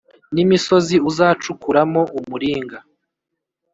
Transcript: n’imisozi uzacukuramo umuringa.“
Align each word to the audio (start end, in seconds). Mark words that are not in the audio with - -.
n’imisozi 0.91 0.95
uzacukuramo 1.09 2.01
umuringa.“ 2.19 2.77